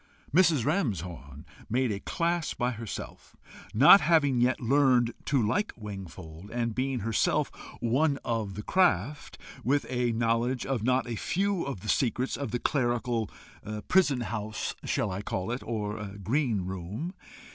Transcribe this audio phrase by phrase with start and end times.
[0.33, 0.65] Mrs.
[0.65, 3.35] Ramshorn made a class by herself.
[3.71, 9.85] Not having yet learned to like Wingfold, and being herself one of the craft, with
[9.89, 13.29] a knowledge of not a few of the secrets of the clerical
[13.89, 17.13] prison house, shall I call it, or green room?